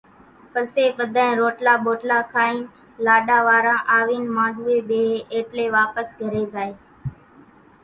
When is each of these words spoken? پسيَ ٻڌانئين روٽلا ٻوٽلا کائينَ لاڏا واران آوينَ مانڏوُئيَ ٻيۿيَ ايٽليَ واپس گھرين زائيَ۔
پسيَ 0.51 0.85
ٻڌانئين 0.97 1.31
روٽلا 1.39 1.73
ٻوٽلا 1.83 2.19
کائينَ 2.33 2.59
لاڏا 3.05 3.37
واران 3.47 3.81
آوينَ 3.97 4.23
مانڏوُئيَ 4.35 4.79
ٻيۿيَ 4.89 5.15
ايٽليَ 5.33 5.67
واپس 5.77 6.07
گھرين 6.21 6.47
زائيَ۔ 6.53 6.73